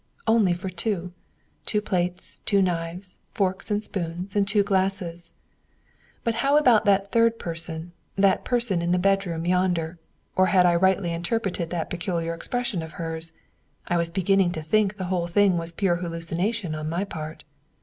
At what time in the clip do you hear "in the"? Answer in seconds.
8.81-8.97